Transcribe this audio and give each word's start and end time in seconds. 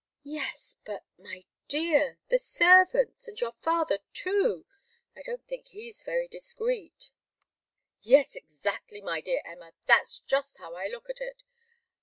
"Yes 0.23 0.77
but, 0.83 1.03
my 1.19 1.45
dear! 1.67 2.17
The 2.29 2.39
servants 2.39 3.27
and 3.27 3.39
your 3.39 3.51
father, 3.61 3.99
too! 4.13 4.65
I 5.15 5.21
don't 5.21 5.45
think 5.45 5.67
he's 5.67 6.03
very 6.03 6.27
discreet" 6.27 7.11
"Yes, 8.01 8.35
exactly, 8.35 9.01
my 9.01 9.21
dear 9.21 9.43
Emma. 9.45 9.73
That's 9.85 10.17
just 10.19 10.57
how 10.57 10.73
I 10.73 10.87
look 10.87 11.07
at 11.11 11.21
it. 11.21 11.43